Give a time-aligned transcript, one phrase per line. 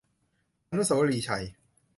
[0.71, 1.43] อนุสาวรีย์ชัย